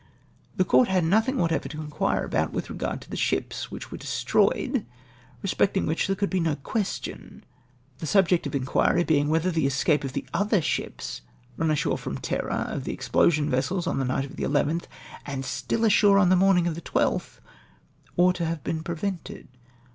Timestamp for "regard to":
2.71-3.09